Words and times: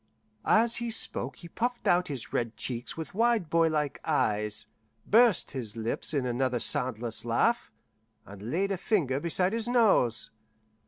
As 0.47 0.77
he 0.77 0.89
spoke 0.89 1.35
he 1.35 1.47
puffed 1.47 1.85
out 1.85 2.07
his 2.07 2.33
red 2.33 2.57
cheeks 2.57 2.97
with 2.97 3.13
wide 3.13 3.51
boylike 3.51 3.99
eyes, 4.03 4.65
burst 5.05 5.51
his 5.51 5.77
lips 5.77 6.11
in 6.11 6.25
another 6.25 6.59
soundless 6.59 7.23
laugh, 7.23 7.71
and 8.25 8.49
laid 8.49 8.71
a 8.71 8.77
finger 8.79 9.19
beside 9.19 9.53
his 9.53 9.67
nose. 9.67 10.31